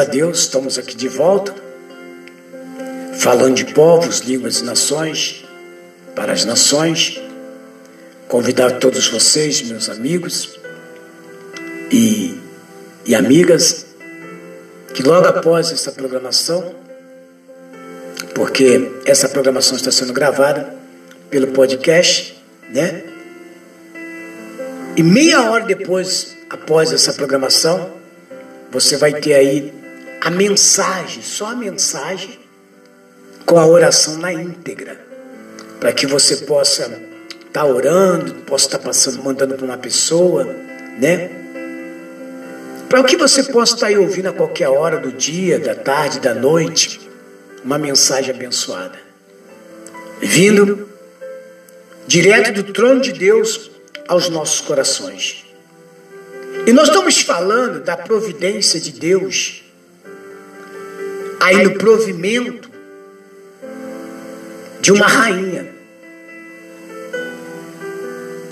[0.00, 1.54] A Deus, estamos aqui de volta,
[3.18, 5.44] falando de povos, línguas e nações,
[6.14, 7.20] para as nações.
[8.26, 10.58] Convidar todos vocês, meus amigos
[11.90, 12.40] e,
[13.04, 13.84] e amigas,
[14.94, 16.74] que logo após essa programação,
[18.34, 20.74] porque essa programação está sendo gravada
[21.28, 23.02] pelo podcast, né?
[24.96, 27.90] E meia hora depois, após essa programação,
[28.70, 29.79] você vai ter aí
[30.20, 32.38] a mensagem, só a mensagem,
[33.46, 35.00] com a oração na íntegra,
[35.80, 40.44] para que você possa estar tá orando, possa estar tá passando, mandando para uma pessoa,
[40.44, 41.30] né?
[42.88, 46.20] Para que você possa estar tá aí ouvindo a qualquer hora do dia, da tarde,
[46.20, 47.00] da noite,
[47.64, 48.98] uma mensagem abençoada,
[50.20, 50.88] vindo
[52.06, 53.70] direto do trono de Deus
[54.06, 55.44] aos nossos corações.
[56.66, 59.62] E nós estamos falando da providência de Deus,
[61.40, 62.70] aí no provimento
[64.80, 65.74] de uma rainha.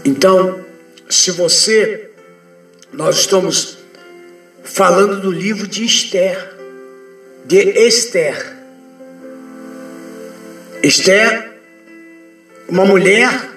[0.04, 0.64] Então,
[1.08, 2.10] se você,
[2.92, 3.78] nós estamos
[4.64, 6.54] falando do livro de Esther,
[7.44, 8.56] de Esther.
[10.82, 11.52] Esther,
[12.68, 13.50] uma mulher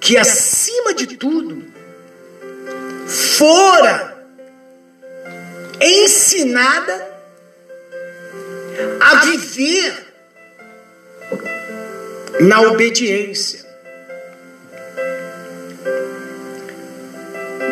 [0.00, 1.64] que acima de tudo
[3.06, 4.14] fora
[5.80, 7.13] ensinada
[9.00, 10.06] a viver
[12.40, 13.64] na obediência.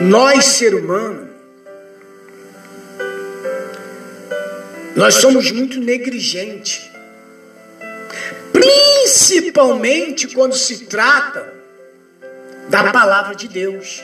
[0.02, 1.30] Nós, ser humano,
[4.96, 6.90] nós somos muito negligentes,
[8.52, 11.52] principalmente quando se trata
[12.68, 14.02] da palavra de Deus.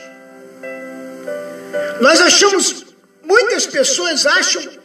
[2.01, 2.85] Nós achamos,
[3.23, 4.78] muitas pessoas acham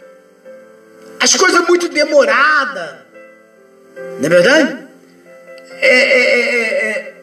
[1.25, 2.97] as coisas muito demoradas,
[4.19, 4.87] não é verdade?
[5.81, 7.15] É, é, é, é,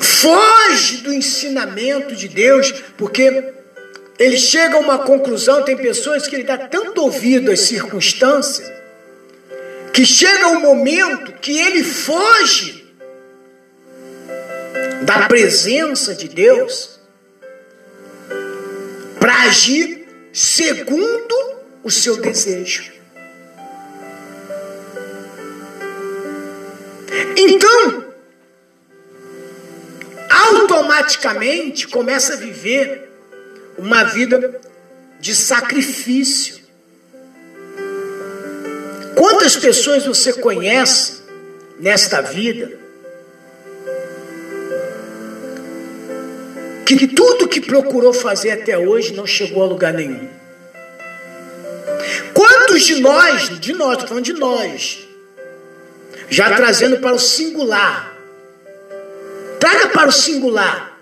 [0.00, 3.52] foge do ensinamento de Deus, porque
[4.18, 5.62] ele chega a uma conclusão.
[5.62, 8.68] Tem pessoas que ele dá tanto ouvido às circunstâncias,
[9.92, 12.84] que chega um momento que ele foge
[15.02, 16.98] da presença de Deus
[19.20, 21.55] para agir segundo
[21.86, 22.92] o seu desejo.
[27.36, 28.12] Então,
[30.28, 33.08] automaticamente começa a viver
[33.78, 34.60] uma vida
[35.20, 36.56] de sacrifício.
[39.14, 41.22] Quantas pessoas você conhece
[41.78, 42.80] nesta vida
[46.84, 50.35] que tudo que procurou fazer até hoje não chegou a lugar nenhum.
[52.76, 54.98] Quantos de nós, de nós, estou falando de nós,
[56.28, 58.14] já trazendo para o singular,
[59.58, 60.98] traga para o singular.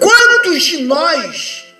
[0.00, 1.74] Quantos de nós,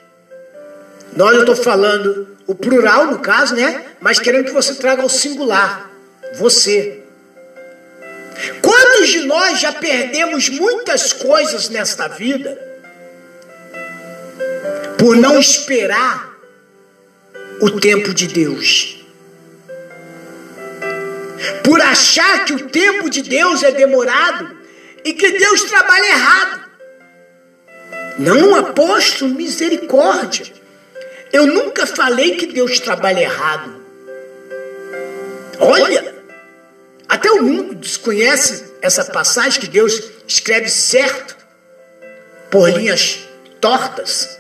[1.17, 3.83] nós eu estou falando o plural no caso, né?
[3.99, 5.91] Mas querendo que você traga o singular,
[6.35, 7.03] você.
[8.61, 12.59] Quantos de nós já perdemos muitas coisas nesta vida
[14.99, 16.32] por não esperar
[17.63, 18.99] o tempo de Deus?
[21.63, 24.57] Por achar que o tempo de Deus é demorado
[25.05, 26.61] e que Deus trabalha errado.
[28.19, 30.47] Não, apóstolo, misericórdia.
[31.33, 33.81] Eu nunca falei que Deus trabalha errado.
[35.61, 36.15] Olha,
[37.09, 41.37] até o mundo desconhece essa passagem que Deus escreve certo
[42.51, 43.21] por linhas
[43.61, 44.37] tortas,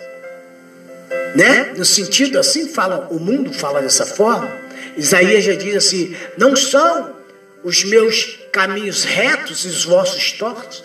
[1.35, 1.73] né?
[1.77, 4.51] No sentido assim fala, o mundo fala dessa forma.
[4.97, 7.15] Isaías já diz assim: não são
[7.63, 10.83] os meus caminhos retos e os vossos tortos.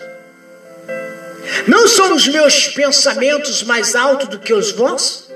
[1.66, 5.28] Não são os meus pensamentos mais altos do que os vossos?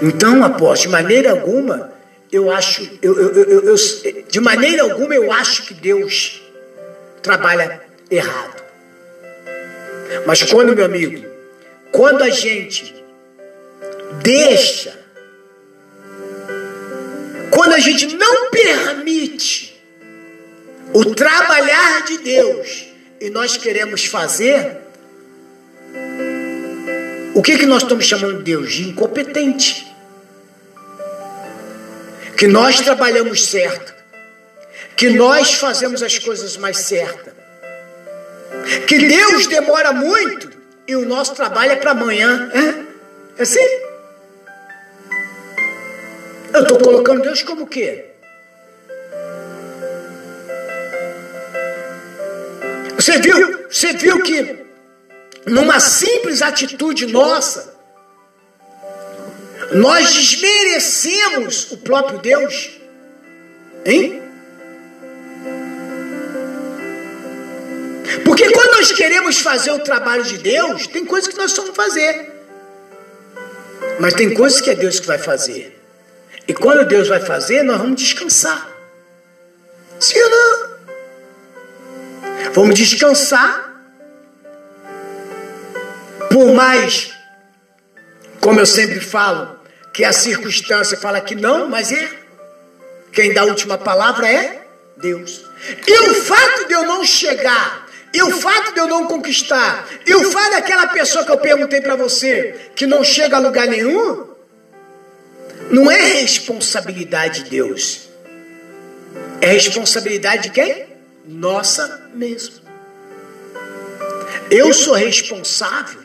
[0.00, 1.92] Então, após de maneira alguma,
[2.30, 3.74] eu acho, eu, eu, eu,
[4.28, 6.40] de maneira alguma eu acho que Deus
[7.20, 8.67] trabalha errado.
[10.26, 11.24] Mas quando, meu amigo,
[11.92, 12.94] quando a gente
[14.22, 14.98] deixa,
[17.50, 19.80] quando a gente não permite
[20.92, 22.86] o trabalhar de Deus
[23.20, 24.78] e nós queremos fazer,
[27.34, 28.72] o que, que nós estamos chamando Deus?
[28.72, 29.86] De incompetente.
[32.36, 33.94] Que nós trabalhamos certo.
[34.96, 37.37] Que nós fazemos as coisas mais certas.
[38.86, 40.50] Que Deus demora muito
[40.86, 42.50] e o nosso trabalho é para amanhã.
[42.52, 43.40] É?
[43.40, 43.60] é assim?
[46.52, 48.06] Eu estou colocando Deus como o quê?
[52.96, 54.66] Você viu, você viu que
[55.46, 57.74] numa simples atitude nossa,
[59.72, 62.70] nós desmerecemos o próprio Deus?
[63.84, 64.27] Hein?
[68.24, 72.32] Porque quando nós queremos fazer o trabalho de Deus, tem coisas que nós vamos fazer.
[73.98, 75.78] Mas tem coisas que é Deus que vai fazer.
[76.46, 78.68] E quando Deus vai fazer, nós vamos descansar.
[80.00, 80.68] Sim ou não?
[82.54, 83.68] Vamos descansar
[86.30, 87.12] por mais,
[88.40, 89.58] como eu sempre falo,
[89.92, 92.08] que a circunstância fala que não, mas é.
[93.12, 94.64] Quem dá a última palavra é
[94.96, 95.44] Deus.
[95.86, 100.14] E o fato de eu não chegar, e o fato de eu não conquistar, e
[100.14, 104.26] o fato daquela pessoa que eu perguntei para você, que não chega a lugar nenhum,
[105.70, 108.08] não é responsabilidade de Deus.
[109.40, 110.86] É responsabilidade de quem?
[111.26, 112.56] Nossa mesmo.
[114.50, 116.00] Eu sou responsável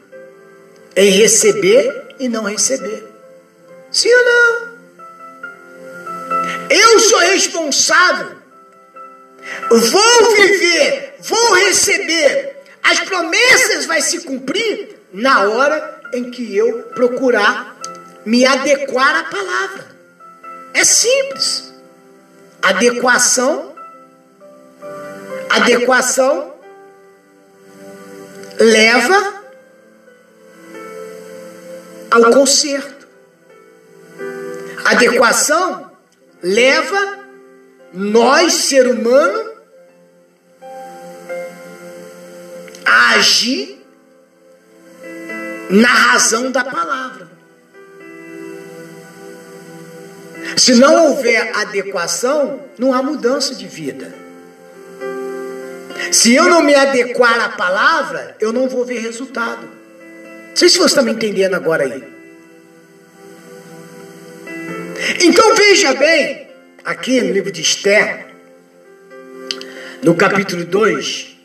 [0.95, 3.03] em receber e não receber.
[3.89, 4.73] Sim ou não?
[6.69, 8.42] Eu sou responsável.
[9.69, 12.63] Vou viver, vou receber.
[12.83, 17.77] As promessas vai se cumprir na hora em que eu procurar
[18.25, 19.85] me adequar à palavra.
[20.73, 21.73] É simples.
[22.61, 23.73] Adequação.
[25.49, 26.53] Adequação
[28.59, 29.43] leva
[32.09, 33.07] ao conserto.
[34.85, 35.91] Adequação
[36.41, 37.22] leva
[37.93, 39.53] nós, ser humano,
[42.83, 43.85] a agir
[45.69, 47.31] na razão da palavra.
[50.57, 54.13] Se não houver adequação, não há mudança de vida.
[56.11, 59.63] Se eu não me adequar à palavra, eu não vou ver resultado.
[60.49, 62.03] Não sei se você está me entendendo agora aí.
[65.21, 66.47] Então veja bem,
[66.83, 68.27] aqui no livro de Esther,
[70.03, 71.37] no capítulo 2,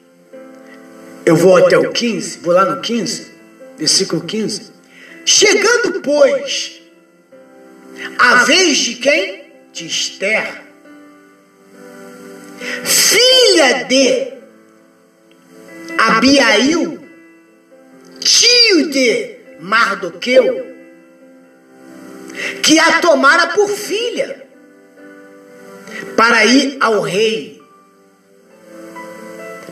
[1.25, 3.31] eu vou até o 15, vou lá no 15,
[3.76, 4.73] versículo 15.
[5.25, 6.81] Chegando, pois,
[8.19, 9.49] a vez de quem?
[9.73, 10.62] De Esther,
[12.85, 14.32] filha de
[15.99, 16.99] Abiail,
[18.19, 20.67] tio de Mardoqueu,
[22.61, 24.48] que a tomara por filha,
[26.16, 27.62] para ir ao rei.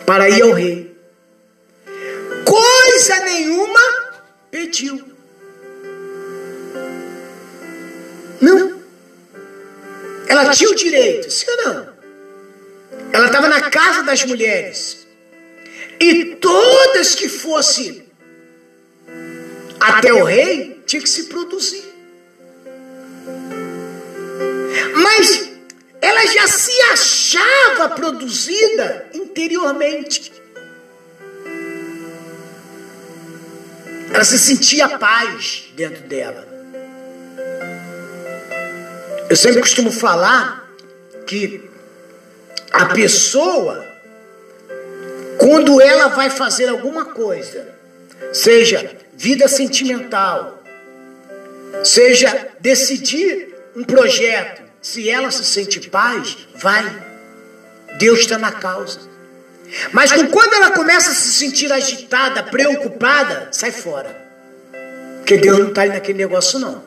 [0.04, 0.96] Para ir ao rei.
[2.44, 3.80] Coisa nenhuma
[4.50, 5.02] pediu.
[8.40, 8.80] Não.
[10.28, 11.96] Ela tinha o direito, sim ou não?
[13.12, 15.06] Ela estava na casa das mulheres.
[15.98, 18.06] E todas que fossem
[19.80, 21.85] até o rei tinha que se produzir.
[26.56, 30.32] Se achava produzida interiormente.
[34.12, 36.46] Ela se sentia paz dentro dela.
[39.28, 40.70] Eu sempre costumo falar
[41.26, 41.68] que
[42.72, 43.84] a pessoa,
[45.38, 47.74] quando ela vai fazer alguma coisa,
[48.32, 50.62] seja vida sentimental,
[51.82, 56.84] seja decidir um projeto, se ela se sente paz, vai.
[57.98, 59.00] Deus está na causa.
[59.90, 64.16] Mas quando ela começa a se sentir agitada, preocupada, sai fora.
[65.16, 66.84] Porque Deus não está naquele negócio, não.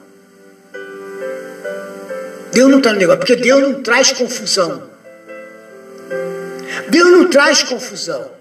[2.54, 4.90] Deus não está no negócio, porque Deus não traz confusão.
[6.88, 8.32] Deus não traz confusão.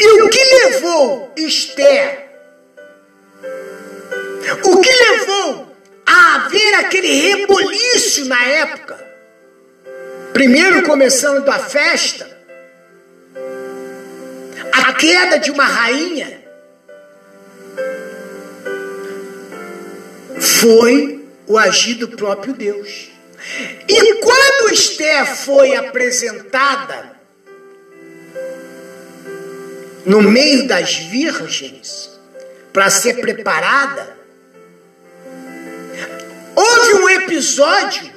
[0.00, 2.28] E o que levou Esther?
[4.64, 5.71] O que levou
[6.22, 9.12] haver ver aquele reboliço na época.
[10.32, 12.28] Primeiro começando a festa,
[14.72, 16.42] a queda de uma rainha
[20.38, 23.10] foi o agir do próprio Deus.
[23.88, 27.12] E quando Esther foi apresentada
[30.06, 32.10] no meio das virgens
[32.72, 34.21] para ser preparada,
[37.32, 38.12] episódio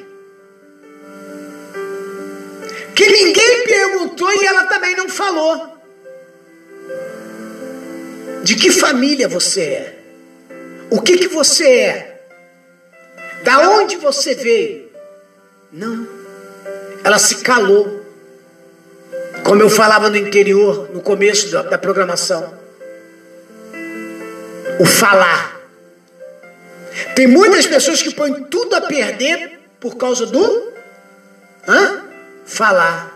[2.94, 5.76] que ninguém perguntou e ela também não falou.
[8.44, 10.00] De que família você é?
[10.90, 12.28] O que que você é?
[13.44, 14.90] Da onde você veio?
[15.72, 16.08] Não.
[17.04, 18.04] Ela se calou.
[19.44, 22.58] Como eu falava no interior, no começo da, da programação.
[24.80, 25.55] O falar.
[27.16, 30.74] Tem muitas pessoas que põem tudo a perder por causa do
[31.68, 32.04] hã?
[32.46, 33.16] falar.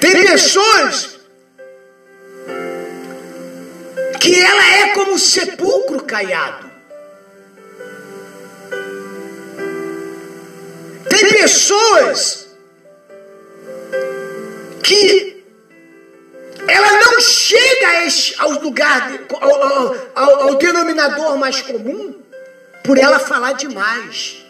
[0.00, 1.18] Tem pessoas
[4.20, 6.70] que ela é como um sepulcro caiado.
[11.08, 12.48] Tem pessoas
[14.82, 15.39] que
[16.70, 17.88] ela não chega
[18.38, 22.14] ao lugar, ao, ao, ao denominador mais comum,
[22.84, 24.44] por ela falar demais,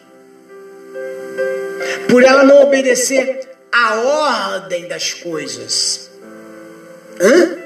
[2.09, 6.11] por ela não obedecer a ordem das coisas.
[7.21, 7.59] Hã?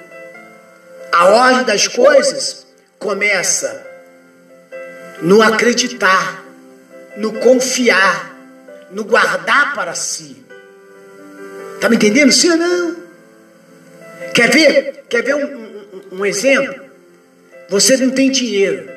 [1.13, 2.67] A ordem das coisas
[2.99, 3.87] começa
[5.23, 6.45] no acreditar,
[7.17, 8.35] no confiar,
[8.91, 10.45] no guardar para si.
[11.81, 12.33] Tá me entendendo?
[12.33, 13.04] Sim ou não?
[14.35, 15.04] Quer ver?
[15.09, 16.85] Quer ver um, um, um exemplo?
[17.68, 18.90] Você não tem dinheiro.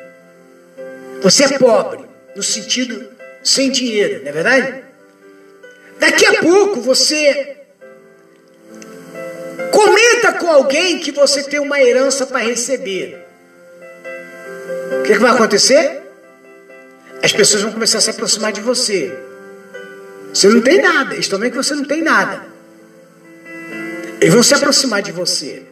[1.21, 2.05] Você é pobre,
[2.36, 3.07] no sentido
[3.43, 4.83] sem dinheiro, não é verdade?
[6.00, 7.57] Daqui a pouco você
[9.71, 13.25] comenta com alguém que você tem uma herança para receber.
[15.00, 16.01] O que, que vai acontecer?
[17.24, 19.17] As pessoas vão começar a se aproximar de você.
[20.33, 22.45] Você não tem nada, eles estão vendo que você não tem nada.
[24.19, 25.63] Eles vão se aproximar de você.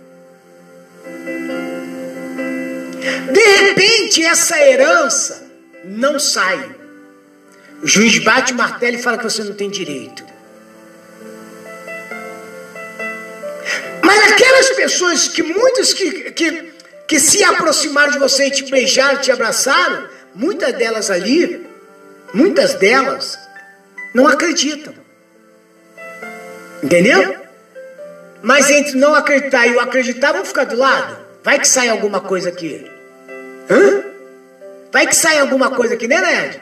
[3.31, 5.43] De repente, essa herança
[5.83, 6.75] não sai.
[7.81, 10.23] O juiz bate o martelo e fala que você não tem direito.
[14.03, 16.73] Mas aquelas pessoas que muitas que, que,
[17.07, 21.65] que se aproximaram de você e te beijaram, te abraçaram, muitas delas ali,
[22.33, 23.37] muitas delas,
[24.13, 24.93] não acreditam.
[26.83, 27.44] Entendeu?
[28.41, 31.17] Mas entre não acreditar e o acreditar, vão ficar do lado.
[31.43, 32.89] Vai que sai alguma coisa aqui.
[33.69, 34.03] Hã?
[34.91, 36.61] Vai que sai alguma coisa aqui, né, Ned?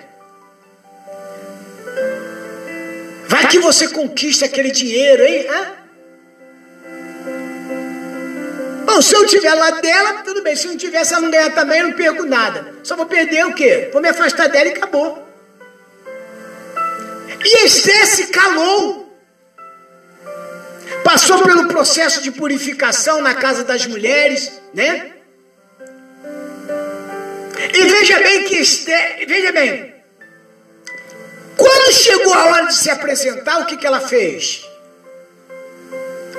[3.27, 5.47] Vai que você conquista aquele dinheiro, hein?
[5.49, 5.83] Hã?
[8.85, 10.55] Bom, se eu tiver lá dela, tudo bem.
[10.55, 12.73] Se não tiver, se ela não ganhar também, eu não perco nada.
[12.83, 13.89] Só vou perder o quê?
[13.91, 15.27] Vou me afastar dela e acabou.
[17.43, 19.02] E Esther se calou.
[21.03, 25.11] Passou pelo processo de purificação na casa das mulheres, né?
[27.73, 29.93] E veja bem que Esther, veja bem,
[31.57, 34.67] quando chegou a hora de se apresentar, o que, que ela fez?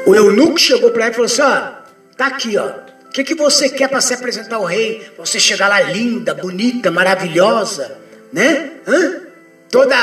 [0.07, 1.73] O eunuco chegou para ela e falou assim: ó,
[2.17, 2.85] tá aqui, ó.
[3.07, 5.09] O que, que você quer para se apresentar ao rei?
[5.17, 7.97] Você chegar lá linda, bonita, maravilhosa,
[8.33, 8.73] né?
[8.87, 9.21] Hã?
[9.71, 9.97] Toda.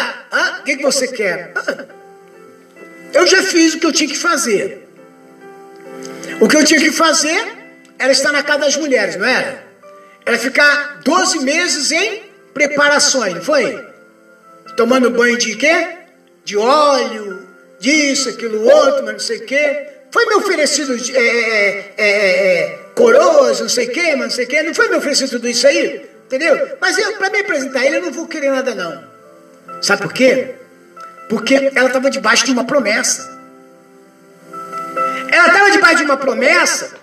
[0.59, 1.51] O que, que você quer?
[1.55, 2.00] Hã?
[3.13, 4.87] Eu já fiz o que eu tinha que fazer.
[6.39, 7.57] O que eu tinha que fazer
[7.99, 9.63] era estar na casa das mulheres, não era?
[10.25, 13.91] Era ficar 12 meses em preparações, não foi?
[14.75, 15.87] tomando banho de quê?
[16.43, 17.47] De óleo,
[17.79, 19.87] disso, aquilo, outro, mas não sei o quê.
[20.11, 24.45] Foi me oferecido é, é, é, é, coroas, não sei o quê, mas não sei
[24.45, 24.63] o quê.
[24.63, 26.09] Não foi me oferecido tudo isso aí?
[26.25, 26.77] Entendeu?
[26.79, 29.03] Mas para me apresentar ele, eu não vou querer nada, não.
[29.81, 30.55] Sabe por quê?
[31.31, 33.39] Porque ela estava debaixo de uma promessa.
[35.31, 36.93] Ela estava debaixo de uma promessa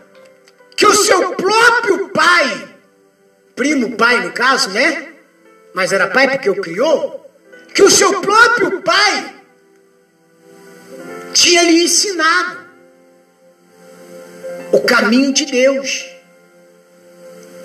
[0.77, 2.69] que o seu próprio pai,
[3.57, 5.15] primo pai no caso, né?
[5.73, 7.27] Mas era pai porque o criou,
[7.73, 9.35] que o seu próprio pai
[11.33, 12.59] tinha lhe ensinado
[14.73, 16.07] o caminho de Deus.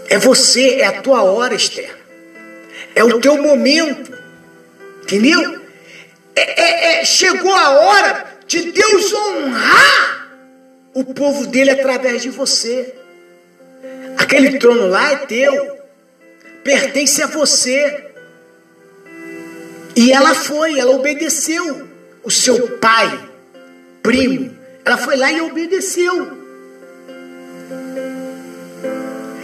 [0.08, 1.94] É você, é a tua hora, Esther.
[2.96, 4.18] É o teu momento.
[5.02, 5.63] Entendeu?
[6.36, 10.30] É, é, é, chegou a hora de Deus honrar
[10.94, 12.96] o povo dele através de você.
[14.18, 15.78] Aquele trono lá é teu.
[16.64, 18.12] pertence a você.
[19.96, 21.88] E ela foi, ela obedeceu
[22.24, 23.30] o seu pai,
[24.02, 24.58] primo.
[24.86, 26.44] Ela foi lá e obedeceu.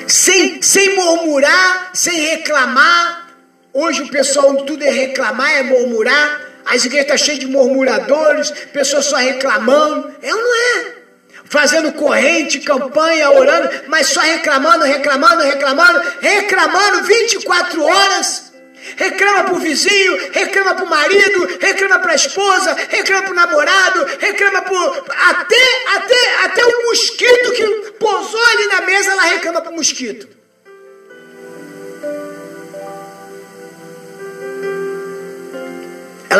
[0.08, 3.29] Sem, sem murmurar, sem reclamar.
[3.72, 6.49] Hoje o pessoal tudo é reclamar, é murmurar.
[6.70, 10.14] As igrejas estão cheias de murmuradores, pessoas só reclamando.
[10.22, 11.00] É ou não é?
[11.46, 18.50] Fazendo corrente, campanha, orando, mas só reclamando, reclamando, reclamando, reclamando 24 horas.
[18.96, 25.06] Reclama pro vizinho, reclama pro marido, reclama pra esposa, reclama pro namorado, reclama pro.
[25.10, 30.38] Até, até, até o mosquito que pousou ali na mesa, ela reclama pro mosquito.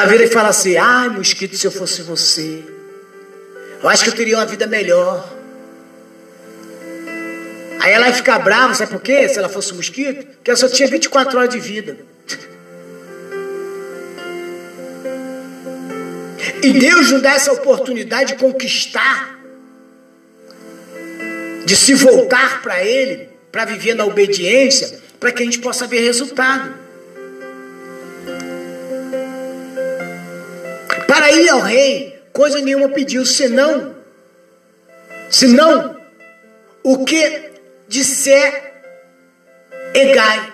[0.10, 2.64] Vira e fala assim: ai, mosquito, se eu fosse você,
[3.82, 5.38] eu acho que eu teria uma vida melhor.
[7.80, 9.30] Aí ela vai ficar brava, sabe por quê?
[9.30, 11.98] Se ela fosse um mosquito, porque ela só tinha 24 horas de vida.
[16.62, 19.40] E Deus nos dá essa oportunidade de conquistar,
[21.66, 26.02] de se voltar para Ele, para viver na obediência, para que a gente possa ver
[26.02, 26.74] resultado.
[31.32, 33.96] Ir ao rei, coisa nenhuma pediu, senão,
[35.30, 36.00] senão,
[36.84, 37.52] o que
[37.88, 38.70] disser
[39.94, 40.54] Egai,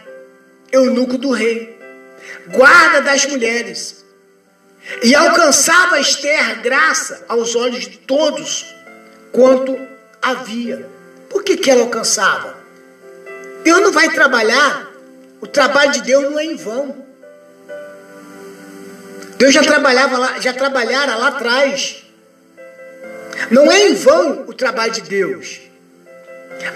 [0.72, 1.78] eunuco do rei,
[2.48, 4.06] guarda das mulheres,
[5.04, 8.66] e alcançava Esther graça aos olhos de todos
[9.32, 9.78] quanto
[10.22, 10.88] havia.
[11.30, 12.56] Por que, que ela alcançava?
[13.64, 14.90] Deus não vai trabalhar,
[15.42, 17.05] o trabalho de Deus não é em vão.
[19.38, 22.04] Deus já trabalhava lá, já trabalhara lá atrás.
[23.52, 25.62] Não é em vão o trabalho de Deus.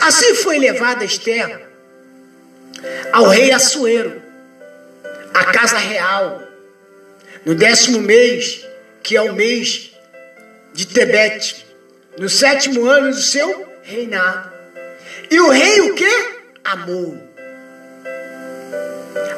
[0.02, 1.68] Assim foi levada Esther
[3.12, 4.22] ao rei Assuero,
[5.34, 6.44] à casa real
[7.46, 8.66] no décimo mês,
[9.02, 9.92] que é o mês
[10.74, 11.66] de Tebete,
[12.18, 14.52] no sétimo ano do seu reinado.
[15.32, 16.40] E o rei o que?
[16.64, 17.18] Amou.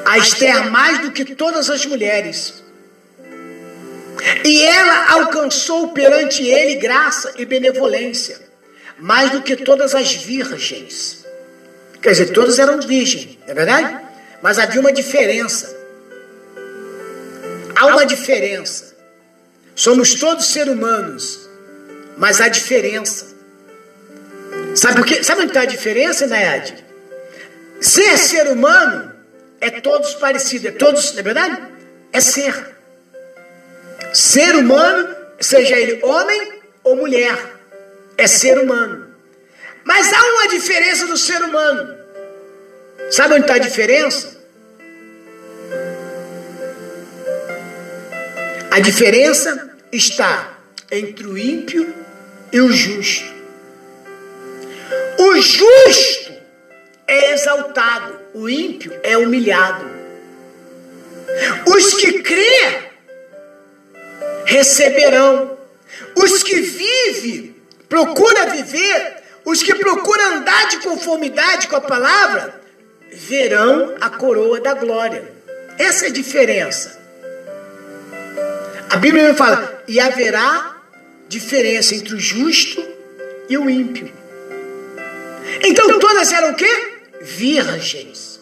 [0.06, 2.62] A Esther mais do que todas as mulheres.
[4.46, 8.40] E ela alcançou perante ele graça e benevolência,
[9.00, 11.26] mais do que todas as virgens.
[12.02, 14.00] Quer dizer, todas eram virgens, não é verdade?
[14.42, 15.76] Mas havia uma diferença.
[17.76, 18.96] Há uma diferença.
[19.76, 21.50] Somos todos seres humanos,
[22.18, 23.28] mas há diferença.
[24.76, 25.24] Sabe por quê?
[25.24, 26.76] Sabe onde está a diferença, Nayade?
[27.80, 29.12] Ser ser humano
[29.60, 31.64] é todos parecidos, é todos, não é verdade?
[32.14, 32.81] É ser.
[34.14, 37.38] Ser humano, seja ele homem ou mulher,
[38.18, 39.08] é ser humano.
[39.84, 41.96] Mas há uma diferença do ser humano.
[43.10, 44.42] Sabe onde está a diferença?
[48.70, 50.58] A diferença está
[50.92, 51.94] entre o ímpio
[52.52, 53.32] e o justo.
[55.18, 56.34] O justo
[57.08, 59.86] é exaltado, o ímpio é humilhado.
[61.66, 62.91] Os que crê
[64.52, 65.58] receberão.
[66.16, 67.56] Os que vivem,
[67.88, 72.62] procura viver, os que procuram andar de conformidade com a palavra,
[73.12, 75.32] verão a coroa da glória.
[75.78, 77.00] Essa é a diferença.
[78.90, 80.78] A Bíblia fala: e haverá
[81.28, 82.86] diferença entre o justo
[83.50, 84.12] e o ímpio.
[85.64, 87.00] Então todas eram o quê?
[87.22, 88.40] Virgens.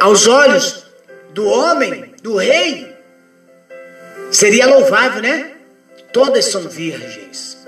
[0.00, 0.84] Aos olhos
[1.30, 2.91] do homem, do rei,
[4.32, 5.52] seria louvável, né?
[6.12, 7.58] Todas são virgens.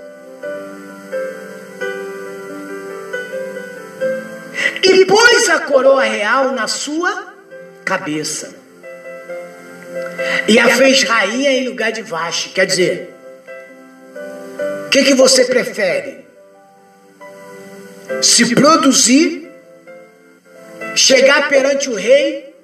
[4.83, 7.33] E pôs a coroa real na sua
[7.83, 8.55] cabeça.
[10.47, 12.49] E a fez rainha em lugar de Vaste.
[12.49, 13.13] Quer dizer,
[14.85, 16.25] o que, que você prefere?
[18.21, 19.51] Se produzir,
[20.95, 22.55] chegar perante o rei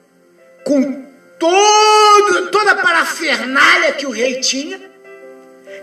[0.63, 1.10] com
[1.41, 4.79] todo, toda a parafernália que o rei tinha,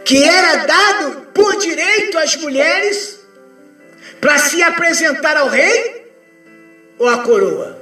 [0.04, 3.18] que era dado por direito às mulheres
[4.20, 6.12] para se apresentar ao rei
[6.96, 7.76] ou a coroa?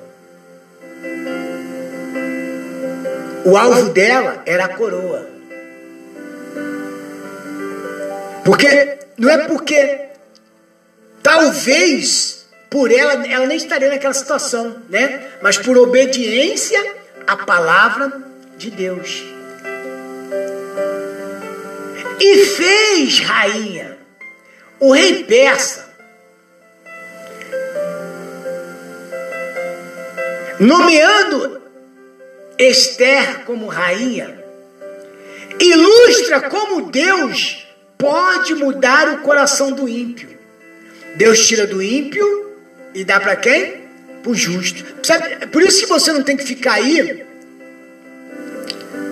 [3.45, 5.29] O alvo dela era a coroa.
[8.43, 10.09] Porque não é porque
[11.23, 15.29] talvez por ela ela nem estaria naquela situação, né?
[15.43, 18.23] Mas por obediência à palavra
[18.57, 19.25] de Deus.
[22.21, 23.99] E fez rainha
[24.79, 25.87] o rei persa
[30.59, 31.61] nomeando
[32.59, 34.43] Esther como rainha,
[35.61, 37.67] ilustra como Deus
[37.99, 40.37] pode mudar o coração do ímpio.
[41.17, 42.57] Deus tira do ímpio
[42.95, 43.76] e dá para quem?
[44.35, 44.85] Justo.
[45.03, 45.47] Sabe?
[45.47, 47.25] Por isso que você não tem que ficar aí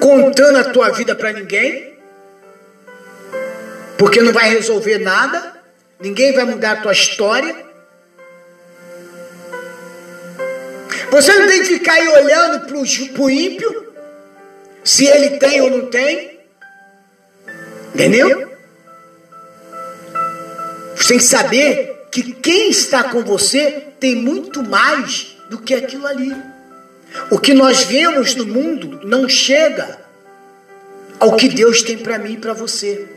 [0.01, 1.95] contando a tua vida para ninguém,
[3.97, 5.55] porque não vai resolver nada,
[5.99, 7.57] ninguém vai mudar a tua história.
[11.11, 12.77] Você não tem que ficar aí olhando para
[13.23, 13.95] o ímpio,
[14.83, 16.41] se ele tem ou não tem.
[17.95, 18.53] Entendeu?
[20.97, 26.07] Você tem que saber que quem está com você tem muito mais do que aquilo
[26.07, 26.31] ali.
[27.31, 29.99] O que nós vemos no mundo não chega
[31.19, 33.09] ao que Deus tem para mim e para você.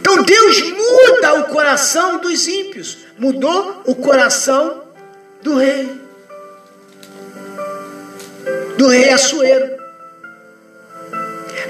[0.00, 4.82] Então Deus muda o coração dos ímpios, mudou o coração
[5.40, 5.88] do rei,
[8.76, 9.70] do rei Assuero,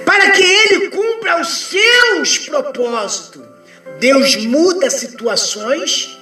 [0.06, 3.51] para que ele cumpra os seus propósitos.
[4.02, 6.18] Deus muda situações,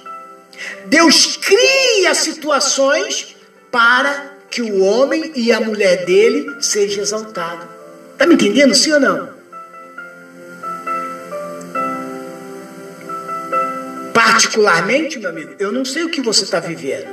[0.85, 3.35] Deus cria situações
[3.71, 7.67] para que o homem e a mulher dele seja exaltado.
[8.13, 9.33] Está me entendendo, sim ou não?
[14.13, 17.09] Particularmente, meu amigo, eu não sei o que você está vivendo.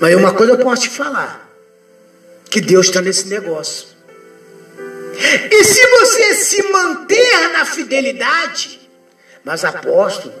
[0.00, 1.48] Mas uma coisa eu posso te falar:
[2.50, 3.89] que Deus está nesse negócio.
[5.50, 8.80] E se você se manter na fidelidade,
[9.44, 10.34] mas apóstolo,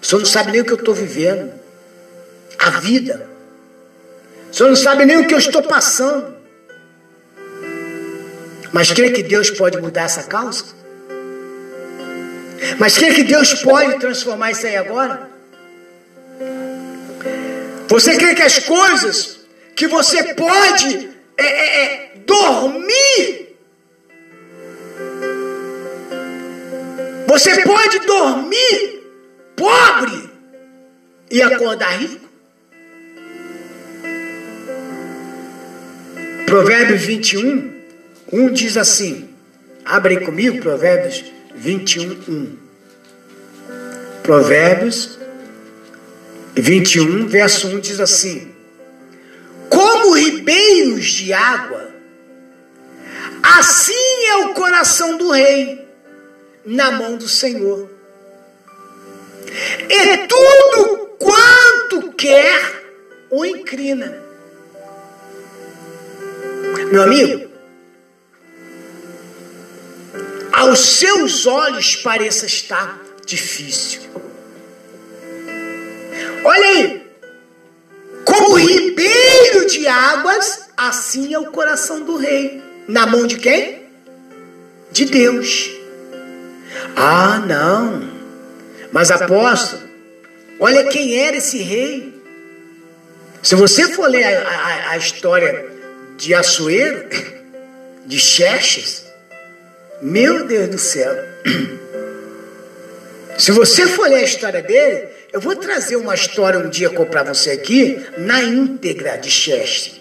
[0.00, 1.52] o senhor não sabe nem o que eu estou vivendo,
[2.58, 3.28] a vida,
[4.50, 6.34] o senhor não sabe nem o que eu estou passando,
[8.72, 10.64] mas crê que Deus pode mudar essa causa?
[12.78, 15.30] Mas crê que Deus pode transformar isso aí agora?
[17.88, 19.40] Você crê que as coisas
[19.76, 23.43] que você pode é, é, é, dormir,
[27.34, 29.02] você pode dormir
[29.56, 30.30] pobre
[31.28, 32.28] e acordar rico?
[36.46, 37.74] Provérbios 21,
[38.32, 39.30] 1 diz assim:
[39.84, 41.24] abre comigo, Provérbios
[41.56, 42.58] 21, 1.
[44.22, 45.18] Provérbios
[46.54, 48.54] 21, verso 1 diz assim:
[49.68, 51.90] Como ribeiros de água,
[53.42, 55.83] assim é o coração do rei
[56.64, 57.90] na mão do Senhor.
[59.88, 62.84] E tudo quanto quer
[63.30, 64.22] o inclina.
[66.90, 67.50] Meu amigo,
[70.52, 74.02] aos seus olhos pareça estar difícil.
[76.44, 77.10] Olha aí,
[78.24, 82.62] como ribeiro de águas, assim é o coração do rei.
[82.86, 83.82] Na mão de quem?
[84.92, 85.83] De Deus.
[86.96, 88.10] Ah, não.
[88.92, 89.82] Mas apóstolo,
[90.60, 92.14] olha quem era esse rei.
[93.42, 95.66] Se você for ler a, a, a história
[96.16, 97.08] de Assuero,
[98.06, 99.04] de Xerxes,
[100.00, 101.14] meu Deus do céu.
[103.36, 107.24] Se você for ler a história dele, eu vou trazer uma história um dia para
[107.24, 109.94] você aqui, na íntegra de Chester.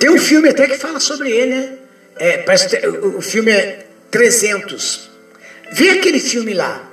[0.00, 1.72] Tem um filme até que fala sobre ele, né?
[2.22, 5.10] É, parece, o, filme é 300.
[5.72, 6.88] Vê aquele filme lá.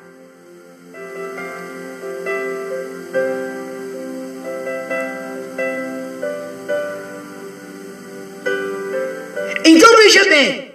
[9.64, 10.74] Então veja bem.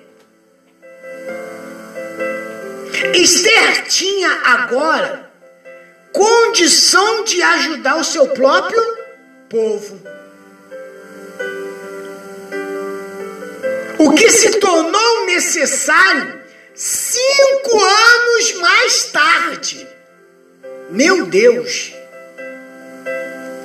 [3.13, 5.33] Esther tinha agora
[6.13, 8.81] condição de ajudar o seu próprio
[9.49, 10.24] povo.
[14.35, 16.41] Se tornou necessário
[16.75, 19.87] cinco anos mais tarde.
[20.91, 21.93] Meu Deus!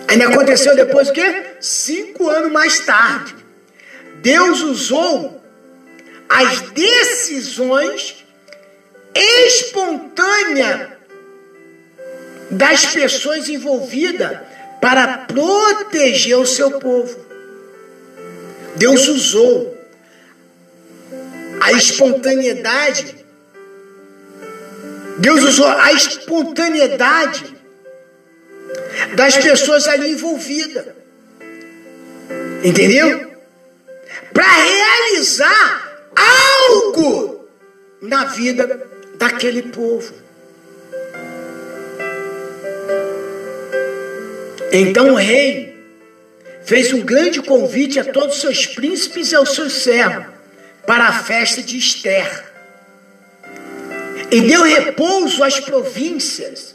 [0.08, 1.45] Ainda aconteceu depois o quê?
[1.60, 3.36] Cinco anos mais tarde.
[4.21, 5.41] Deus usou
[6.27, 8.25] as decisões
[9.15, 10.89] espontâneas
[12.51, 14.39] das pessoas envolvidas
[14.82, 17.19] para proteger o seu povo.
[18.75, 19.78] Deus usou
[21.69, 23.15] a espontaneidade.
[25.19, 27.55] Deus usou a espontaneidade
[29.15, 30.88] das pessoas ali envolvidas.
[32.63, 33.32] Entendeu?
[34.34, 37.47] Para realizar algo
[38.01, 40.13] na vida daquele povo.
[44.71, 45.77] Então o rei
[46.63, 50.38] fez um grande convite a todos os seus príncipes e aos seus servos
[50.89, 52.45] para a festa de Esther.
[54.32, 56.73] E deu repouso às províncias.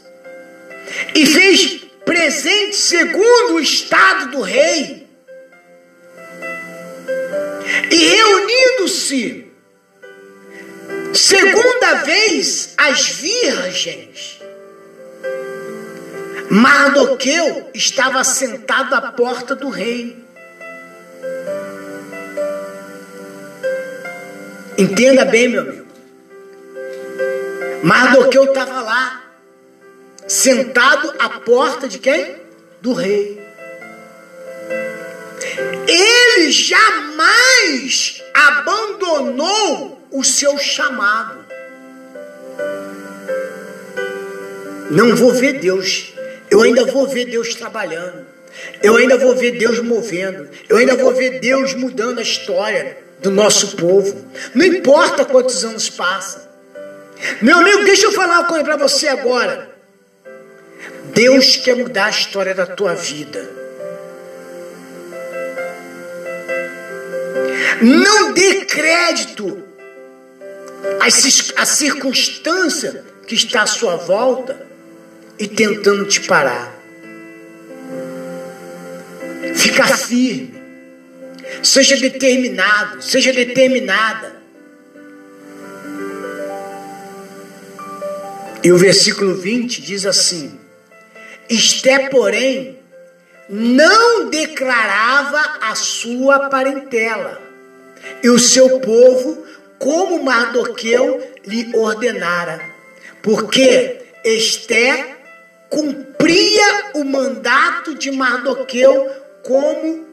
[1.13, 5.05] E fez presente segundo o estado do rei.
[7.91, 9.51] E reunindo-se
[11.13, 14.39] segunda vez as virgens,
[16.49, 20.24] Mardoqueu estava sentado à porta do rei.
[24.77, 25.85] Entenda bem, meu amigo.
[27.81, 29.23] Mardoqueu estava lá,
[30.27, 32.35] sentado à porta de quem?
[32.81, 33.41] Do rei.
[35.87, 41.45] Ele jamais abandonou o seu chamado.
[44.91, 46.13] Não vou ver Deus.
[46.49, 48.25] Eu ainda vou ver Deus trabalhando.
[48.83, 50.49] Eu ainda vou ver Deus movendo.
[50.67, 54.25] Eu ainda vou ver Deus mudando a história do nosso povo.
[54.53, 56.41] Não importa quantos anos passam.
[57.41, 59.75] Meu amigo, deixa eu falar uma coisa para você agora.
[61.13, 63.49] Deus quer mudar a história da tua vida.
[67.81, 69.63] Não dê crédito
[71.55, 74.65] à circunstância que está à sua volta
[75.37, 76.73] e tentando te parar.
[79.55, 80.54] Fica firme.
[81.63, 84.35] Seja determinado, seja determinada.
[88.63, 90.59] E o versículo 20 diz assim:
[91.49, 92.79] Esté, porém,
[93.47, 97.41] não declarava a sua parentela,
[98.23, 99.45] e o seu povo,
[99.77, 102.59] como Mardoqueu lhe ordenara,
[103.21, 105.15] porque Esté
[105.69, 109.11] cumpria o mandato de Mardoqueu
[109.43, 110.04] como,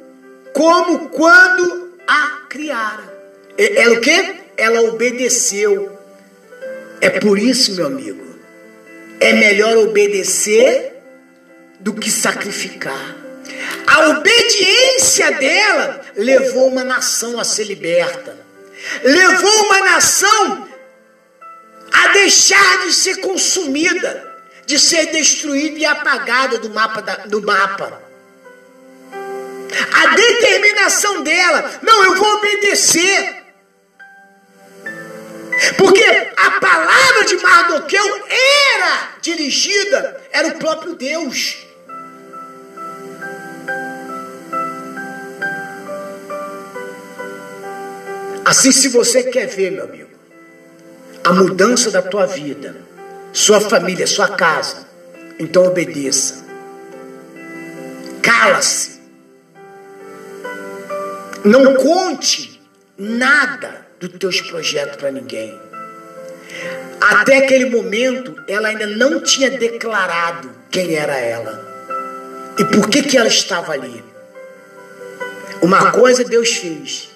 [0.52, 3.12] como quando a criara.
[3.56, 4.34] Ela o quê?
[4.56, 5.98] Ela obedeceu.
[7.00, 8.24] É por isso, meu amigo,
[9.20, 10.92] é melhor obedecer
[11.80, 13.16] do que sacrificar.
[13.86, 18.36] A obediência dela levou uma nação a ser liberta.
[19.02, 20.68] Levou uma nação
[21.92, 24.30] a deixar de ser consumida,
[24.64, 27.02] de ser destruída e apagada do mapa.
[27.02, 28.11] Da, do mapa.
[29.92, 33.42] A determinação dela, não, eu vou obedecer.
[35.76, 36.04] Porque
[36.36, 38.26] a palavra de Mardoqueu
[38.74, 41.66] era dirigida, era o próprio Deus.
[48.44, 50.10] Assim, se você quer ver, meu amigo,
[51.22, 52.76] a mudança da tua vida,
[53.32, 54.86] sua família, sua casa,
[55.38, 56.44] então obedeça.
[58.20, 58.91] Cala-se.
[61.44, 62.60] Não conte
[62.96, 65.58] nada dos teus projetos para ninguém.
[67.00, 71.72] Até aquele momento, ela ainda não tinha declarado quem era ela.
[72.58, 74.04] E por que, que ela estava ali?
[75.60, 77.12] Uma coisa Deus fez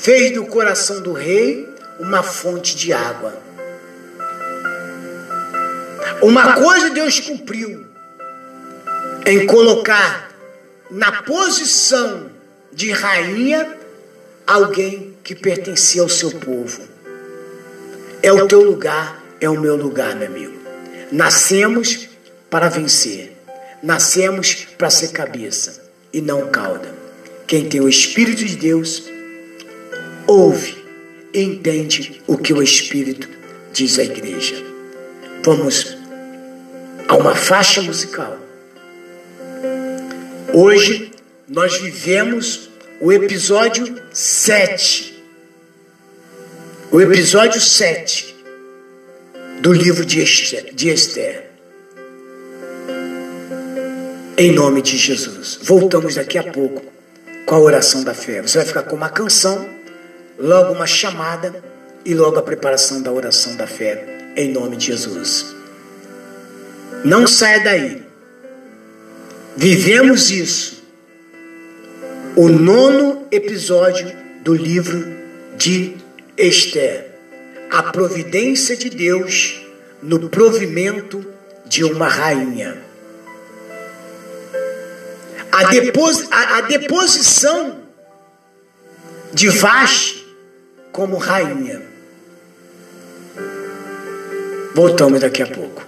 [0.00, 1.68] fez do coração do rei
[1.98, 3.36] uma fonte de água.
[6.22, 7.86] Uma coisa Deus cumpriu
[9.26, 10.30] em colocar
[10.90, 12.27] na posição
[12.78, 13.76] de rainha
[14.46, 16.80] alguém que pertencia ao seu povo.
[18.22, 20.56] É o teu lugar, é o meu lugar, meu amigo.
[21.10, 22.08] Nascemos
[22.48, 23.32] para vencer.
[23.82, 26.94] Nascemos para ser cabeça e não cauda.
[27.48, 29.02] Quem tem o Espírito de Deus
[30.24, 30.78] ouve
[31.34, 33.28] e entende o que o Espírito
[33.72, 34.54] diz à igreja.
[35.42, 35.98] Vamos
[37.08, 38.38] a uma faixa musical.
[40.54, 41.10] Hoje
[41.48, 42.67] nós vivemos
[43.00, 45.22] o episódio 7.
[46.90, 48.36] O episódio 7
[49.60, 50.74] do livro de Esther.
[50.74, 51.50] De Esther.
[54.36, 55.58] Em nome de Jesus.
[55.62, 56.84] Voltamos daqui a pouco
[57.46, 58.42] com a oração da fé.
[58.42, 59.68] Você vai ficar com uma canção
[60.38, 61.62] logo uma chamada
[62.04, 65.54] e logo a preparação da oração da fé, em nome de Jesus.
[67.04, 68.02] Não saia daí.
[69.56, 70.77] Vivemos isso.
[72.36, 74.12] O nono episódio
[74.42, 75.16] do livro
[75.56, 75.96] de
[76.36, 77.06] Esther.
[77.70, 79.60] A providência de Deus
[80.02, 81.24] no provimento
[81.66, 82.82] de uma rainha.
[85.50, 87.82] A, depos, a, a deposição
[89.32, 90.26] de Vaste
[90.92, 91.82] como rainha.
[94.74, 95.84] Voltamos daqui a pouco.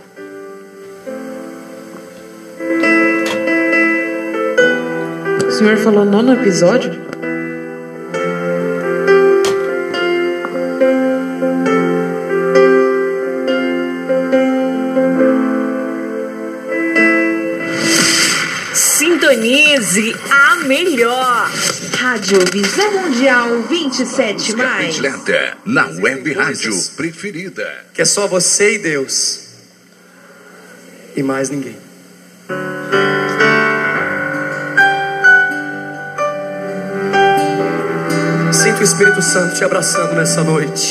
[5.60, 6.90] Senhor falou nono episódio?
[18.72, 21.50] Sintonize a melhor.
[21.98, 24.98] Rádio Visão Mundial 27 mais.
[24.98, 27.84] Predileta, na web rádio preferida.
[27.92, 29.40] Que é só você e Deus.
[31.14, 31.76] E mais ninguém.
[38.80, 40.90] O Espírito Santo te abraçando nessa noite.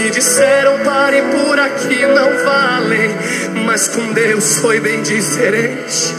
[0.00, 3.10] me disseram pare por aqui, não valem.
[3.66, 6.14] Mas com Deus foi bem diferente.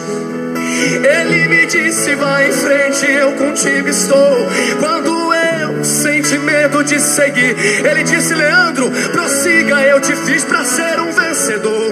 [1.04, 4.48] Ele me disse: vai em frente, eu contigo estou.
[4.80, 11.00] Quando eu senti medo de seguir, ele disse: Leandro, prossiga, eu te fiz para ser
[11.00, 11.92] um vencedor.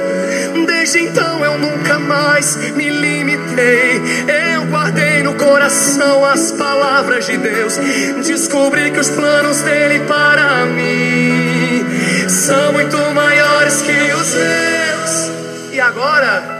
[0.68, 4.02] Desde então eu nunca mais me limitei.
[4.54, 5.09] Eu guardei
[5.50, 7.76] coração as palavras de Deus.
[8.26, 15.74] Descobri que os planos dele para mim são muito maiores que os meus.
[15.74, 16.60] E agora?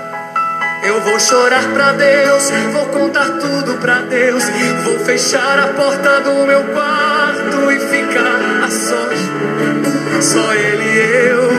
[0.82, 4.44] Eu vou chorar pra Deus, vou contar tudo pra Deus.
[4.84, 9.79] Vou fechar a porta do meu quarto e ficar a sós.
[10.22, 11.50] Só Ele e eu.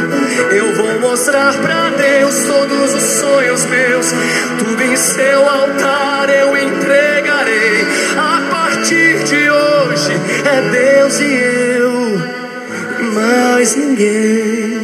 [0.57, 4.07] Eu vou mostrar pra Deus todos os sonhos meus.
[4.59, 7.87] Tudo em seu altar eu entregarei.
[8.17, 10.13] A partir de hoje
[10.45, 14.80] é Deus e eu, mais ninguém.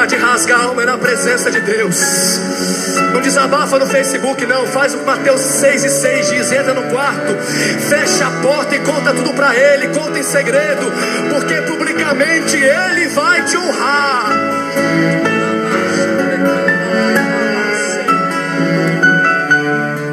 [0.00, 1.94] Lugar de rasgar a alma é na presença de Deus.
[3.12, 4.66] Não desabafa no Facebook, não.
[4.66, 7.36] Faz o que Mateus 6 e 6 diz: entra no quarto,
[7.86, 9.88] fecha a porta e conta tudo pra Ele.
[9.88, 10.90] Conta em segredo,
[11.28, 14.30] porque publicamente Ele vai te honrar.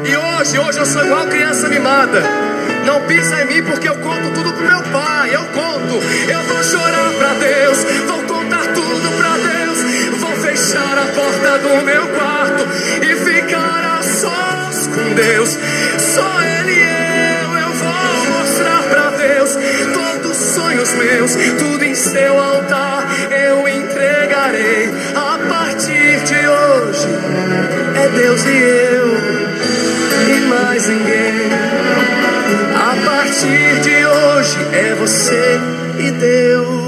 [0.04, 2.22] E hoje, hoje eu sou igual criança mimada.
[2.84, 5.34] Não pisa em mim porque eu conto tudo pro meu pai.
[5.34, 5.94] Eu conto,
[6.30, 9.47] eu vou chorar pra Deus, vou contar tudo pra Deus,
[10.68, 12.66] fechar a porta do meu quarto
[13.02, 15.56] e ficar a sós com Deus.
[15.98, 19.56] Só Ele e eu, eu vou mostrar pra Deus
[19.94, 24.90] todos os sonhos meus, tudo em seu altar eu entregarei.
[25.14, 27.08] A partir de hoje
[27.94, 31.50] é Deus e eu e mais ninguém.
[32.74, 35.60] A partir de hoje é você
[35.98, 36.87] e Deus.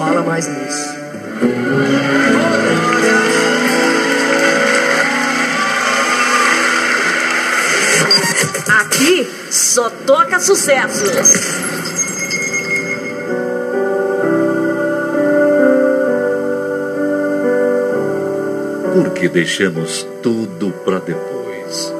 [0.00, 0.94] Fala mais nisso.
[8.80, 11.10] Aqui só toca sucessos.
[18.94, 21.94] Porque deixamos tudo para depois.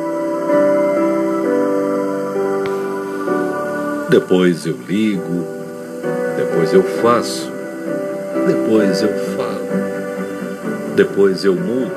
[4.09, 5.47] Depois eu ligo,
[6.39, 7.50] depois eu faço,
[8.71, 9.67] depois eu falo,
[10.95, 11.91] depois eu mudo.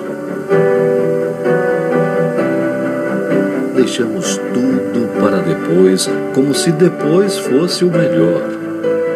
[3.76, 8.41] Deixamos tudo para depois, como se depois fosse o melhor.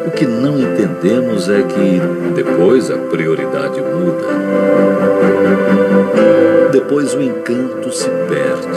[0.05, 1.99] O que não entendemos é que
[2.35, 4.27] depois a prioridade muda.
[6.71, 8.67] Depois o encanto se perde.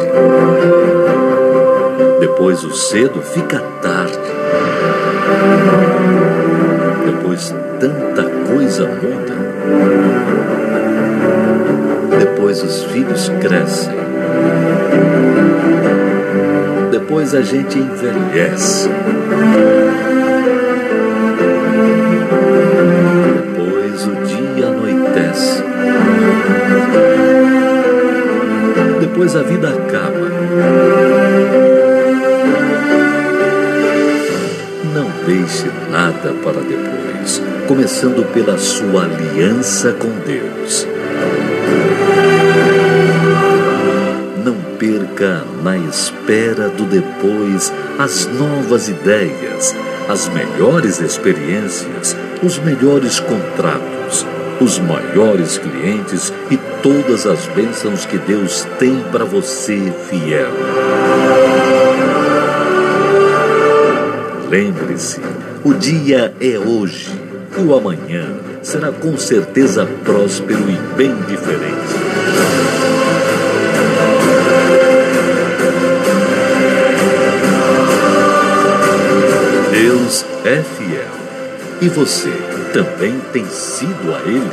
[2.19, 4.41] Depois o cedo fica tarde.
[7.81, 8.30] tanta
[8.81, 9.35] coisa muda.
[12.19, 13.95] Depois os filhos crescem.
[16.91, 18.89] Depois a gente envelhece.
[23.37, 25.63] Depois o dia anoitece.
[29.01, 30.20] Depois a vida acaba.
[36.43, 40.87] Para depois, começando pela sua aliança com Deus.
[44.45, 49.75] Não perca na espera do depois as novas ideias,
[50.09, 54.27] as melhores experiências, os melhores contratos,
[54.61, 60.51] os maiores clientes e todas as bênçãos que Deus tem para você, fiel.
[64.51, 65.21] Lembre-se,
[65.65, 67.11] o dia é hoje
[67.59, 68.27] o amanhã
[68.63, 71.71] será com certeza próspero e bem diferente.
[79.71, 81.21] Deus é fiel.
[81.83, 82.31] E você
[82.73, 84.51] também tem sido a Ele?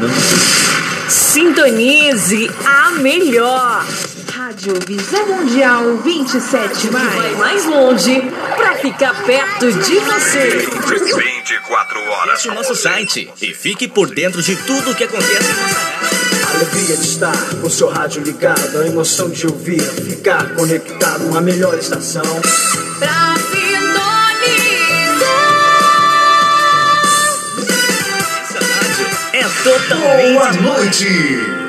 [0.00, 1.08] Não.
[1.08, 3.83] Sintonize a melhor.
[4.64, 7.14] Rádio Visão Mundial 27 mais.
[7.14, 8.22] Vai mais longe
[8.56, 10.66] para ficar perto de você.
[11.18, 12.44] 24 horas.
[12.46, 16.46] O nosso site e fique por dentro de tudo o que acontece em nossa rádio.
[16.46, 21.42] A alegria de estar com seu rádio ligado, a emoção de ouvir, ficar conectado, uma
[21.42, 22.22] melhor estação.
[22.98, 24.14] Pra sintonizar.
[28.40, 30.32] Essa rádio é totalmente.
[30.32, 31.63] Boa noite.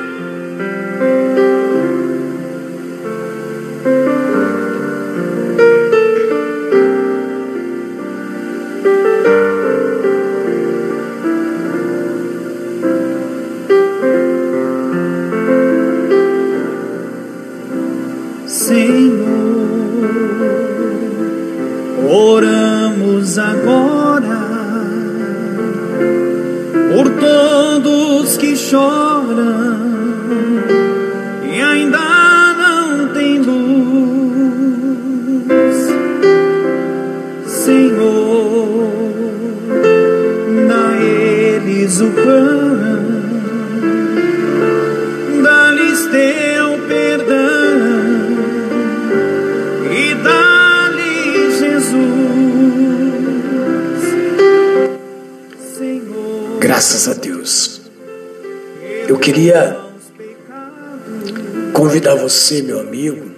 [63.11, 63.31] Amigo,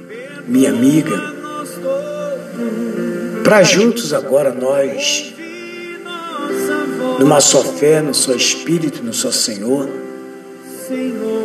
[0.47, 1.33] minha amiga,
[3.43, 5.33] para juntos agora nós,
[7.19, 9.89] numa só fé, no só Espírito, no só Senhor,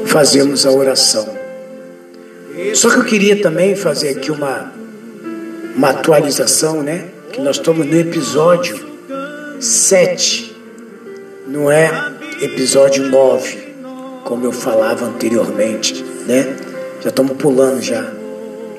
[0.07, 1.29] fazemos a oração.
[2.75, 4.73] Só que eu queria também fazer aqui uma,
[5.75, 7.09] uma atualização, né?
[7.33, 8.79] Que nós estamos no episódio
[9.59, 10.55] 7,
[11.47, 11.91] não é
[12.41, 13.59] episódio 9,
[14.25, 16.57] como eu falava anteriormente, né?
[17.03, 18.13] Já estamos pulando já.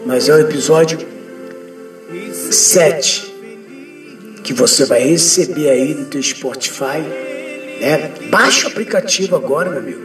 [0.05, 0.97] Mas é o episódio
[2.51, 3.33] 7
[4.43, 6.99] que você vai receber aí no teu Spotify,
[7.81, 8.11] né?
[8.29, 10.01] Baixa o aplicativo agora, meu amigo.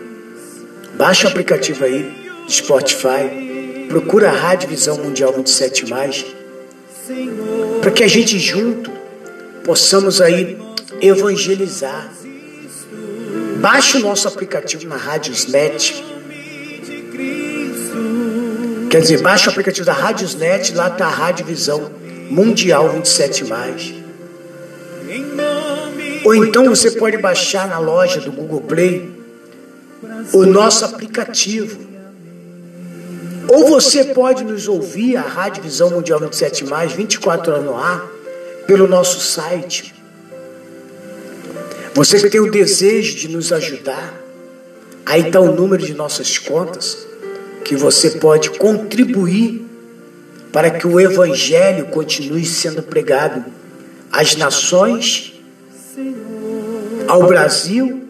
[0.94, 2.12] Baixa o aplicativo aí
[2.44, 3.86] do Spotify.
[3.88, 6.24] Procura a Rádio Visão Mundial 27 mais,
[7.80, 8.90] para que a gente junto
[9.64, 10.58] possamos aí
[11.00, 12.12] evangelizar.
[13.60, 16.17] Baixe o nosso aplicativo na Rádiosnet.
[18.90, 21.90] Quer dizer, baixe o aplicativo da Rádiosnet, lá está a Rádio Visão
[22.30, 23.94] Mundial 27 mais.
[26.24, 29.10] Ou então você pode baixar na loja do Google Play
[30.32, 31.86] o nosso aplicativo.
[33.48, 38.06] Ou você pode nos ouvir, a Rádio Visão Mundial 27 mais, 24 horas no ar,
[38.66, 39.94] pelo nosso site.
[41.94, 44.14] Você que tem o desejo de nos ajudar,
[45.04, 47.07] aí está o número de nossas contas,
[47.68, 49.62] que você pode contribuir
[50.50, 53.44] para que o Evangelho continue sendo pregado
[54.10, 55.34] às nações,
[57.06, 58.08] ao Brasil,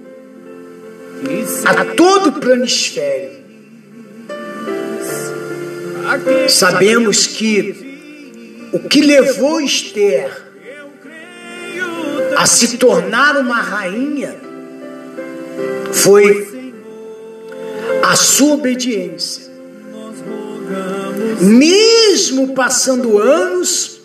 [1.65, 3.37] a todo o planisfério.
[6.49, 10.31] Sabemos que o que levou Esther
[12.37, 14.37] a se tornar uma rainha
[15.93, 16.47] foi
[18.05, 19.48] a sua obediência.
[21.41, 23.99] Mesmo passando anos,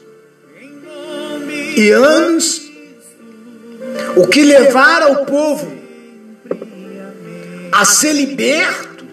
[1.76, 2.72] e anos,
[4.16, 5.72] o que levara o povo
[7.72, 9.06] a ser liberto,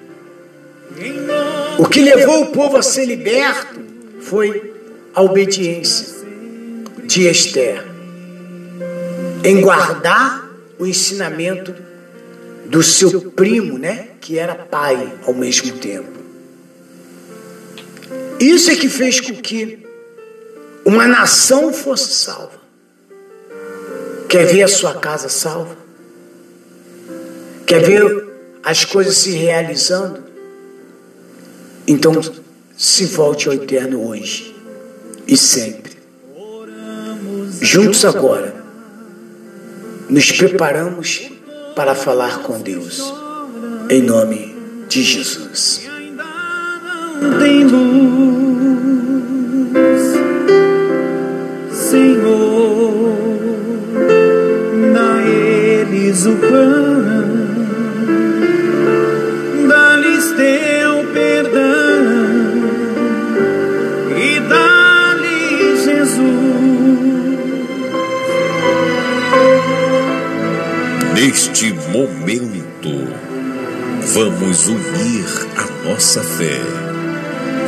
[1.79, 3.81] o que levou o povo a ser liberto
[4.21, 4.75] foi
[5.15, 6.21] a obediência
[7.05, 7.85] de Esther
[9.43, 10.49] em guardar
[10.79, 11.75] o ensinamento
[12.67, 16.20] do seu primo, né, que era pai ao mesmo tempo.
[18.41, 19.87] Isso é que fez com que
[20.83, 22.59] uma nação fosse salva.
[24.29, 25.77] Quer ver a sua casa salva?
[27.67, 28.29] Quer ver
[28.65, 30.25] as coisas se realizando?
[31.87, 32.19] Então,
[32.79, 34.57] se volte ao eterno hoje
[35.27, 35.99] e sempre.
[37.61, 38.55] Juntos agora,
[40.09, 41.31] nos preparamos
[41.77, 43.03] para falar com Deus.
[43.91, 44.57] Em nome
[44.89, 45.90] de Jesus.
[47.21, 48.93] Tem luz,
[51.71, 53.15] Senhor,
[54.95, 57.25] dá eles o pão,
[59.69, 61.61] dá-lhes teu perdão
[64.17, 66.21] e dá-lhes Jesus.
[71.15, 73.09] Neste momento,
[74.15, 76.90] vamos unir a nossa fé.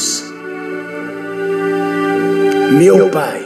[0.00, 0.24] Deus,
[2.72, 3.44] meu Pai,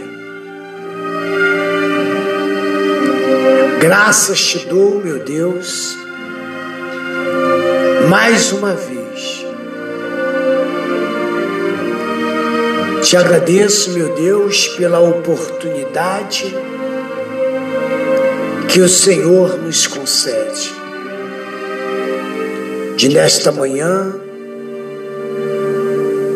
[3.81, 5.97] graças te dou, meu Deus,
[8.09, 9.45] mais uma vez.
[13.03, 16.55] Te agradeço, meu Deus, pela oportunidade
[18.69, 20.73] que o Senhor nos concede
[22.97, 24.24] de nesta manhã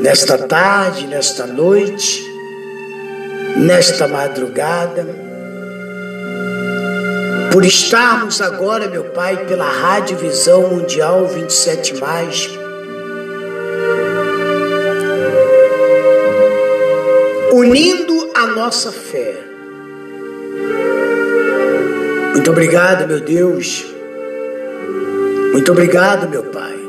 [0.09, 2.27] nesta tarde, nesta noite,
[3.59, 5.07] nesta madrugada,
[7.53, 12.49] por estarmos agora, meu Pai, pela Rádio Visão Mundial 27 mais,
[17.53, 19.35] unindo a nossa fé.
[22.33, 23.85] Muito obrigado, meu Deus.
[25.53, 26.88] Muito obrigado, meu Pai.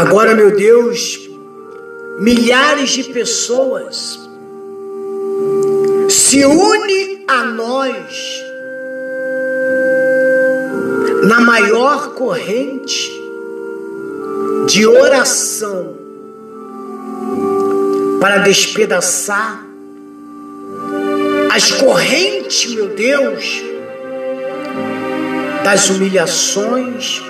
[0.00, 1.28] Agora, meu Deus,
[2.18, 4.18] milhares de pessoas
[6.08, 8.42] se unem a nós
[11.24, 13.12] na maior corrente
[14.66, 15.94] de oração
[18.22, 19.66] para despedaçar
[21.52, 23.62] as correntes, meu Deus,
[25.62, 27.22] das humilhações,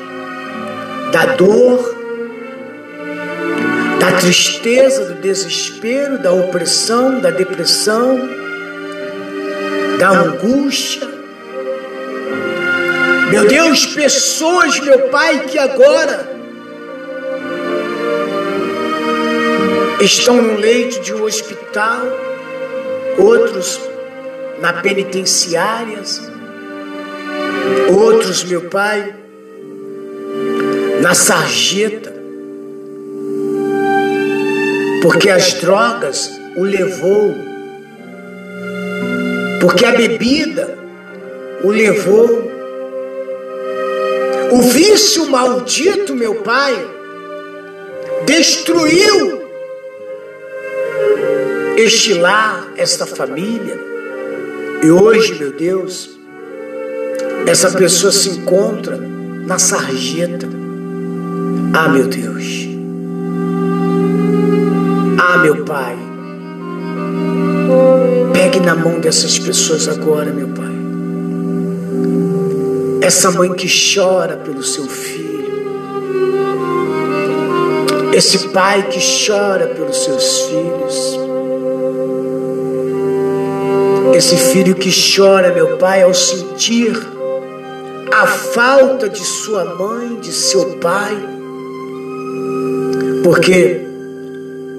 [1.11, 2.00] da dor,
[4.01, 8.19] da tristeza, do desespero, da opressão, da depressão,
[9.99, 11.07] da angústia.
[13.31, 16.29] Meu Deus, pessoas, meu Pai, que agora
[20.01, 22.01] estão no leito de um hospital,
[23.19, 23.79] outros
[24.61, 26.23] na penitenciárias,
[27.95, 29.15] outros, meu Pai,
[31.03, 32.20] na sarjeta,
[35.03, 37.35] porque as drogas o levou,
[39.61, 40.79] porque a bebida
[41.63, 42.51] o levou,
[44.53, 46.75] o vício maldito, meu Pai,
[48.27, 49.41] destruiu
[51.77, 53.79] este lar, esta família.
[54.83, 56.19] E hoje, meu Deus,
[57.47, 60.47] essa pessoa se encontra na sarjeta.
[61.73, 62.60] Ah, meu Deus.
[65.43, 65.97] Meu Pai.
[68.33, 70.71] Pegue na mão dessas pessoas agora, meu Pai.
[73.03, 75.31] Essa mãe que chora pelo seu filho.
[78.13, 81.19] Esse pai que chora pelos seus filhos.
[84.15, 86.93] Esse filho que chora, meu pai, ao sentir
[88.13, 91.17] a falta de sua mãe, de seu pai,
[93.23, 93.90] porque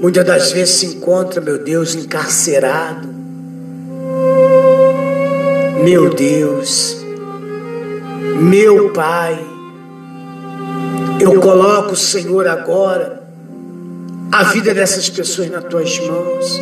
[0.02, 3.08] muitas das vezes se encontra, meu Deus, encarcerado.
[5.84, 6.98] Meu Deus,
[8.40, 9.40] meu Pai,
[11.20, 13.22] eu coloco, Senhor, agora
[14.32, 16.60] a vida dessas pessoas nas tuas mãos.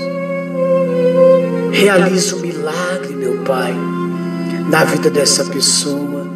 [1.71, 3.73] Realiza um milagre, meu Pai,
[4.69, 6.27] na vida dessa pessoa.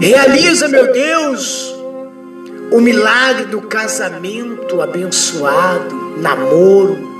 [0.00, 1.79] Realiza, meu Deus,
[2.70, 7.10] o milagre do casamento abençoado, namoro.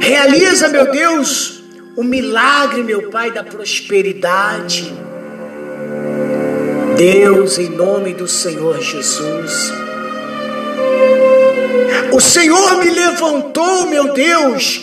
[0.00, 1.62] Realiza, meu Deus,
[1.96, 4.92] o milagre, meu Pai, da prosperidade.
[6.96, 9.72] Deus, em nome do Senhor Jesus.
[12.12, 14.80] O Senhor me levantou, meu Deus,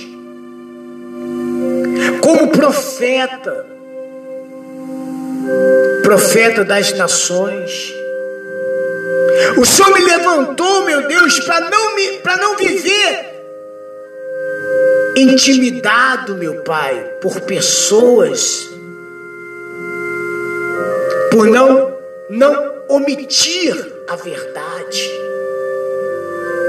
[2.22, 3.65] como profeta,
[6.03, 7.97] profeta das nações.
[9.58, 13.38] O Senhor me levantou, meu Deus, para não me, não viver
[15.16, 18.70] intimidado, meu Pai, por pessoas,
[21.32, 21.98] por não
[22.30, 23.74] não omitir
[24.08, 25.12] a verdade.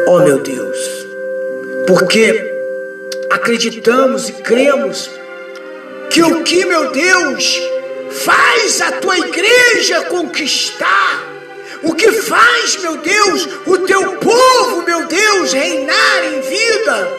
[0.07, 0.79] Oh, meu Deus.
[1.87, 2.45] Porque
[3.31, 5.11] acreditamos e cremos
[6.11, 7.61] que o que, meu Deus,
[8.11, 11.28] faz a tua igreja conquistar,
[11.83, 17.18] o que faz, meu Deus, o teu povo, meu Deus, reinar em vida,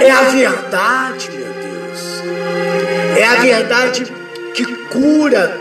[0.00, 2.22] é a verdade, meu Deus.
[3.16, 4.06] É a verdade
[4.54, 5.60] que cura,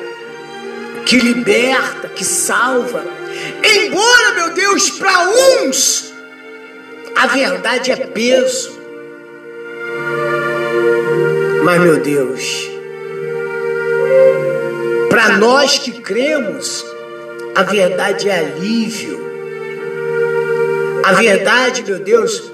[1.06, 3.04] que liberta, que salva.
[3.64, 6.14] Embora, meu Deus, para uns
[7.16, 8.78] a verdade é peso.
[11.64, 12.70] Mas, meu Deus,
[15.10, 16.86] para nós que cremos,
[17.58, 19.20] a verdade é alívio.
[21.04, 22.52] A verdade, meu Deus,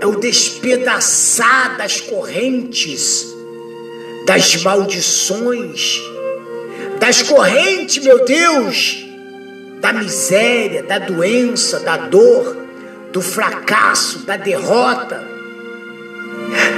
[0.00, 3.34] é o despedaçar das correntes,
[4.28, 6.00] das maldições,
[7.00, 9.04] das correntes, meu Deus,
[9.80, 12.56] da miséria, da doença, da dor,
[13.10, 15.20] do fracasso, da derrota.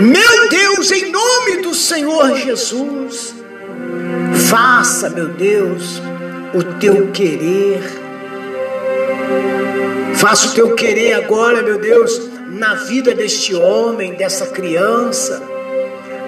[0.01, 3.35] Meu Deus, em nome do Senhor Jesus,
[4.49, 6.01] faça, meu Deus,
[6.57, 7.83] o teu querer.
[10.15, 15.43] Faça o teu querer agora, meu Deus, na vida deste homem, dessa criança,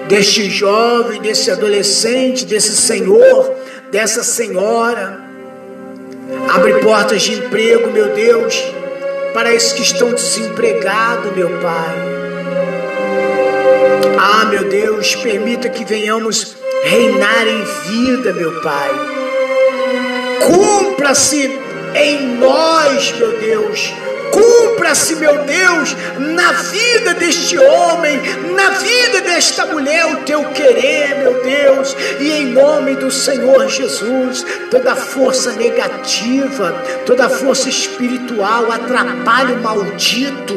[0.07, 3.55] deste jovem, desse adolescente, desse senhor,
[3.91, 5.19] dessa senhora.
[6.47, 8.63] Abre portas de emprego, meu Deus,
[9.33, 11.95] para esses que estão desempregados, meu Pai.
[14.19, 19.18] Ah, meu Deus, permita que venhamos reinar em vida, meu Pai.
[20.45, 21.59] Cumpra-se
[21.95, 23.93] em nós, meu Deus.
[24.31, 28.19] Cumpra-se, meu Deus, na vida deste homem,
[28.55, 34.45] na vida desta mulher, o teu querer, meu Deus, e em nome do Senhor Jesus,
[34.69, 36.71] toda força negativa,
[37.05, 40.55] toda força espiritual, atrapalho maldito,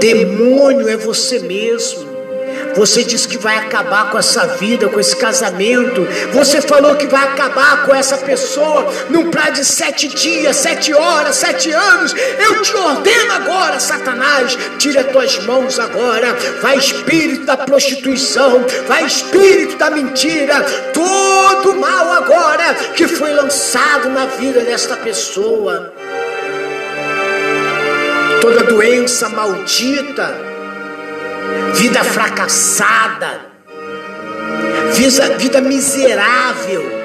[0.00, 2.09] demônio é você mesmo.
[2.80, 6.08] Você disse que vai acabar com essa vida, com esse casamento.
[6.32, 11.36] Você falou que vai acabar com essa pessoa num prazo de sete dias, sete horas,
[11.36, 12.14] sete anos.
[12.38, 16.34] Eu te ordeno agora, Satanás, tira tuas mãos agora.
[16.62, 20.64] Vai espírito da prostituição, vai espírito da mentira,
[20.94, 25.92] todo mal agora que foi lançado na vida desta pessoa.
[28.40, 30.49] Toda doença maldita,
[31.74, 33.40] vida fracassada,
[34.92, 37.00] vida, vida miserável.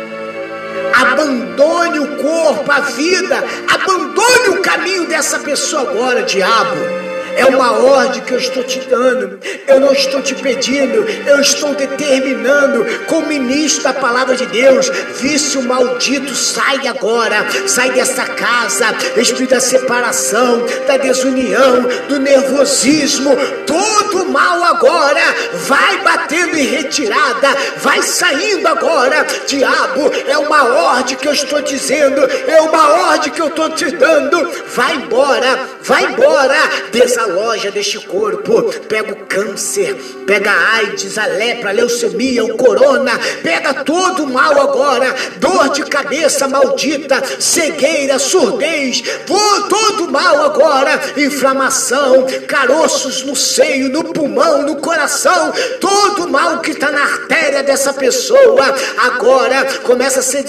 [0.93, 7.04] Abandone o corpo, a vida, abandone o caminho dessa pessoa agora, diabo.
[7.35, 9.39] É uma ordem que eu estou te dando.
[9.67, 14.89] Eu não estou te pedindo, eu estou determinando, como ministro da palavra de Deus.
[15.19, 18.87] Vício maldito, sai agora, sai dessa casa.
[19.17, 25.21] Espírito da separação, da desunião, do nervosismo, todo mal agora
[25.53, 29.25] vai batendo em retirada, vai saindo agora.
[29.47, 33.91] Diabo, é uma ordem que eu estou dizendo, é uma ordem que eu estou te
[33.91, 34.49] dando.
[34.67, 36.55] Vai embora, vai embora.
[36.91, 38.63] Desa loja deste corpo.
[38.87, 39.95] Pega o câncer,
[40.25, 45.69] pega a AIDS, a lepra, a leucemia, o corona, pega todo o mal agora, dor
[45.69, 54.63] de cabeça maldita, cegueira, surdez, todo o mal agora, inflamação, caroços no seio, no pulmão,
[54.63, 60.45] no coração, todo o mal que está na artéria dessa pessoa, agora começa a ser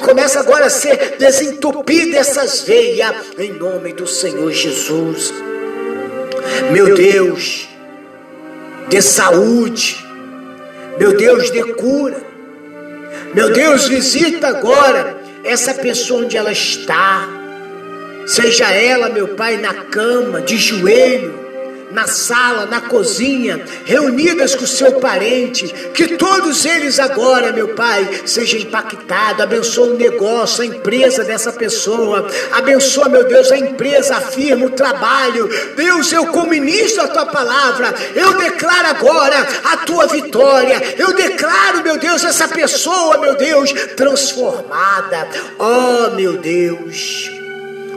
[0.00, 5.49] começa agora a ser desentupida essas veias, em nome do Senhor Jesus.
[6.72, 7.68] Meu Deus,
[8.88, 10.04] dê saúde.
[10.98, 12.20] Meu Deus, dê cura.
[13.34, 17.28] Meu Deus, visita agora essa pessoa onde ela está.
[18.26, 21.39] Seja ela, meu Pai, na cama, de joelho,
[21.92, 28.22] na sala, na cozinha, reunidas com o seu parente, que todos eles agora, meu Pai,
[28.26, 29.42] sejam impactados.
[29.42, 32.28] Abençoa o negócio, a empresa dessa pessoa.
[32.52, 35.48] Abençoa, meu Deus, a empresa, afirma o trabalho.
[35.76, 40.94] Deus, eu como ministro a tua palavra, eu declaro agora a tua vitória.
[40.98, 45.28] Eu declaro, meu Deus, essa pessoa, meu Deus, transformada.
[45.58, 47.30] Oh, meu Deus.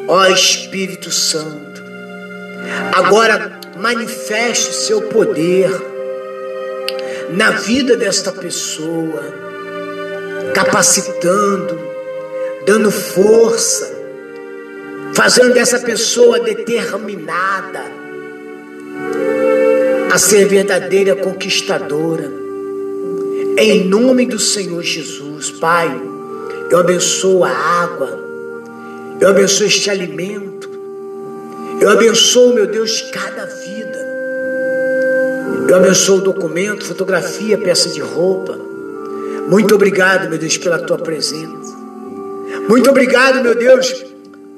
[0.07, 1.83] Ó oh, Espírito Santo.
[2.93, 5.69] Agora manifeste seu poder
[7.31, 9.23] na vida desta pessoa,
[10.53, 11.79] capacitando,
[12.65, 13.91] dando força,
[15.13, 17.81] fazendo dessa pessoa determinada
[20.11, 22.31] a ser verdadeira conquistadora.
[23.57, 25.89] Em nome do Senhor Jesus, Pai,
[26.69, 28.19] eu abençoo a água,
[29.19, 30.63] eu abençoo este alimento
[31.83, 33.45] eu abençoo, meu Deus, cada
[35.75, 38.57] abençoo o documento, fotografia, peça de roupa.
[39.49, 41.75] Muito obrigado, meu Deus, pela tua presença.
[42.67, 44.05] Muito obrigado, meu Deus,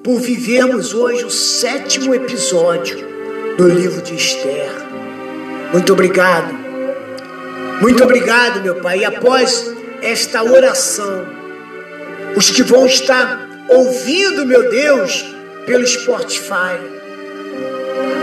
[0.04, 2.98] por vivermos hoje o sétimo episódio
[3.58, 4.70] do livro de Esther.
[5.72, 6.54] Muito obrigado.
[7.82, 9.00] Muito obrigado, meu Pai.
[9.00, 11.26] E após esta oração,
[12.36, 15.26] os que vão estar ouvindo, meu Deus,
[15.66, 16.80] pelo Spotify,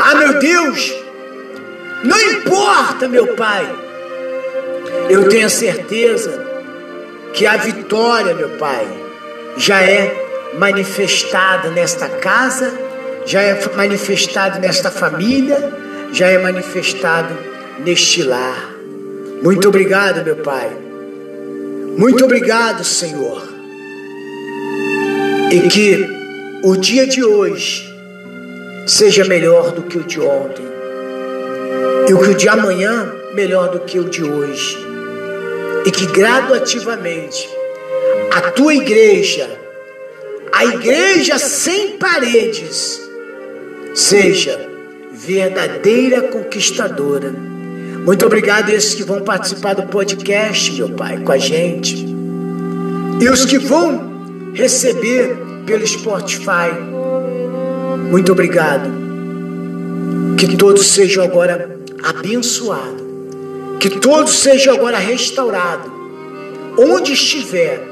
[0.01, 1.02] ah, meu Deus,
[2.05, 3.69] não importa, meu Pai.
[5.09, 6.47] Eu tenho a certeza
[7.33, 8.87] que a vitória, meu Pai,
[9.57, 10.15] já é
[10.59, 12.73] manifestada nesta casa,
[13.25, 15.73] já é manifestada nesta família,
[16.13, 17.35] já é manifestado
[17.85, 18.71] neste lar.
[19.43, 20.71] Muito obrigado, meu Pai.
[21.97, 23.43] Muito obrigado, Senhor.
[25.51, 26.09] E que
[26.65, 27.93] o dia de hoje
[28.87, 30.72] seja melhor do que o de ontem.
[32.13, 34.77] E o que o de amanhã melhor do que o de hoje.
[35.87, 37.49] E que graduativamente
[38.31, 39.49] a tua igreja,
[40.53, 43.01] a igreja sem paredes,
[43.95, 44.61] seja
[45.11, 47.31] verdadeira conquistadora.
[48.05, 52.07] Muito obrigado a esses que vão participar do podcast, meu Pai, com a gente.
[53.23, 55.35] E os que vão receber
[55.65, 56.77] pelo Spotify
[58.11, 58.91] muito obrigado.
[60.37, 63.03] Que todos sejam agora abençoados.
[63.81, 65.91] Que todos sejam agora restaurados.
[66.79, 67.83] Onde estiver,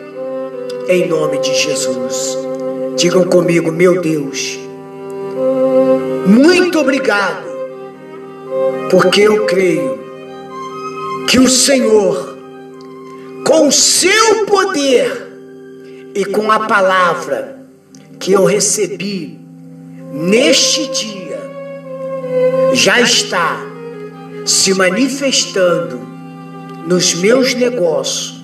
[0.88, 2.38] em nome de Jesus.
[2.96, 4.58] Digam comigo, meu Deus.
[6.26, 7.50] Muito obrigado.
[8.90, 9.98] Porque eu creio
[11.28, 12.36] que o Senhor,
[13.46, 15.28] com o seu poder
[16.14, 17.60] e com a palavra
[18.18, 19.38] que eu recebi
[20.12, 21.40] neste dia
[22.72, 23.69] já está
[24.44, 26.00] se manifestando
[26.86, 28.42] nos meus negócios,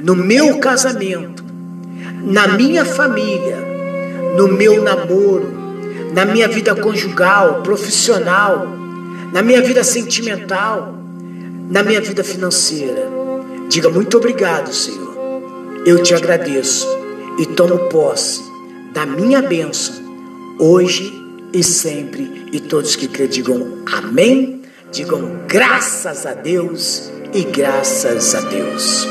[0.00, 1.44] no meu casamento,
[2.22, 3.58] na minha família,
[4.36, 5.48] no meu namoro,
[6.14, 8.66] na minha vida conjugal, profissional,
[9.32, 10.94] na minha vida sentimental,
[11.70, 13.08] na minha vida financeira.
[13.68, 15.12] Diga muito obrigado, Senhor.
[15.86, 16.86] Eu te agradeço
[17.38, 18.42] e tomo posse
[18.92, 19.94] da minha bênção
[20.58, 21.12] hoje
[21.52, 22.48] e sempre.
[22.52, 24.61] E todos que crê digam amém,
[24.92, 29.06] digam graças a Deus e graças a Deus.